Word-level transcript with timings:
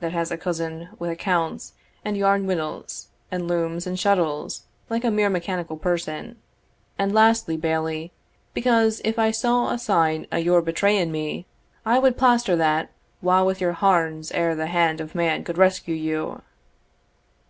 that 0.00 0.12
has 0.12 0.30
a 0.30 0.36
cousin 0.36 0.90
wi' 0.98 1.08
accounts, 1.08 1.72
and 2.04 2.14
yarn 2.14 2.46
winnles, 2.46 3.08
and 3.30 3.48
looms 3.48 3.86
and 3.86 3.98
shuttles, 3.98 4.64
like 4.90 5.04
a 5.04 5.10
mere 5.10 5.30
mechanical 5.30 5.78
person; 5.78 6.36
and 6.98 7.14
lastly, 7.14 7.56
Bailie, 7.56 8.12
because 8.52 9.00
if 9.06 9.18
I 9.18 9.30
saw 9.30 9.70
a 9.70 9.78
sign 9.78 10.26
o' 10.30 10.36
your 10.36 10.60
betraying 10.60 11.10
me, 11.10 11.46
I 11.86 11.98
would 11.98 12.18
plaster 12.18 12.56
that 12.56 12.90
wa' 13.22 13.42
with 13.42 13.58
your 13.62 13.72
harns 13.72 14.30
ere 14.32 14.54
the 14.54 14.66
hand 14.66 15.00
of 15.00 15.14
man 15.14 15.44
could 15.44 15.56
rescue 15.56 15.94
you!" 15.94 16.42